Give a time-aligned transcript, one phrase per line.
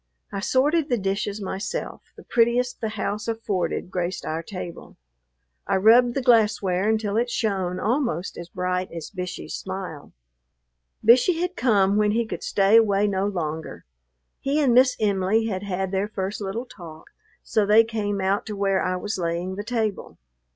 [0.31, 4.97] I sorted the dishes myself; the prettiest the house afforded graced our table.
[5.67, 10.11] I rubbed the glassware until it shone almost as bright as Bishey's smile.
[11.05, 13.85] Bishey had come when he could stay away no longer;
[14.39, 17.11] he and Miss Em'ly had had their first little talk,
[17.43, 20.17] so they came out to where I was laying the table.